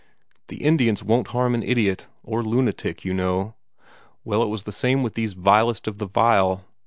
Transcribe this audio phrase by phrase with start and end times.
[0.47, 3.53] The Indians won't harm an idiot, or lunatic, you know.
[4.25, 6.65] Well, it was the same with these vilest of the vile.